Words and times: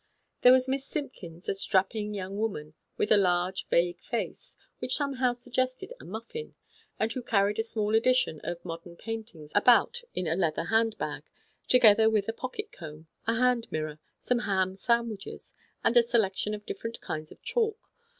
There 0.41 0.51
was 0.51 0.67
Miss 0.67 0.83
Simp 0.83 1.13
kins, 1.13 1.47
a 1.47 1.53
strapping 1.53 2.15
young 2.15 2.39
woman 2.39 2.73
with 2.97 3.11
a 3.11 3.17
large, 3.17 3.67
vague 3.67 3.99
face, 4.01 4.57
which 4.79 4.95
somehow 4.95 5.33
suggested 5.33 5.93
a 6.01 6.05
muf 6.05 6.25
fin, 6.25 6.55
and 6.99 7.13
who 7.13 7.21
carried 7.21 7.59
a 7.59 7.61
small 7.61 7.93
edition 7.93 8.41
of 8.43 8.65
Modem 8.65 8.95
Painters 8.95 9.51
about 9.53 10.01
in 10.15 10.25
a 10.25 10.35
leather 10.35 10.63
hand 10.63 10.97
bag, 10.97 11.25
together 11.67 12.09
with 12.09 12.27
a 12.27 12.33
pocket 12.33 12.71
comb, 12.71 13.09
a 13.27 13.35
hand 13.35 13.67
mirror, 13.69 13.99
some 14.19 14.39
ham 14.39 14.75
sandwiches, 14.75 15.53
and 15.83 15.95
a 15.95 16.01
selection 16.01 16.55
of 16.55 16.65
different 16.65 16.99
kinds 16.99 17.31
of 17.31 17.39
chalk. 17.43 17.77